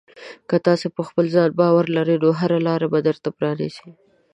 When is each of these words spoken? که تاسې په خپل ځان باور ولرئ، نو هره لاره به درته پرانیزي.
که 0.49 0.55
تاسې 0.67 0.87
په 0.95 1.01
خپل 1.07 1.25
ځان 1.35 1.49
باور 1.59 1.85
ولرئ، 1.89 2.17
نو 2.23 2.29
هره 2.39 2.59
لاره 2.67 2.87
به 2.93 2.99
درته 3.07 3.29
پرانیزي. 3.37 3.89